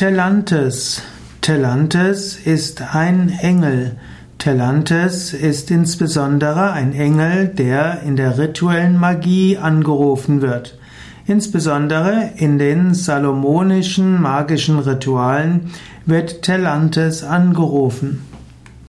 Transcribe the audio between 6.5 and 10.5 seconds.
ein Engel, der in der rituellen Magie angerufen